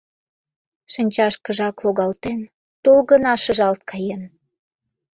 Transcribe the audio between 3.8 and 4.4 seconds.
каен.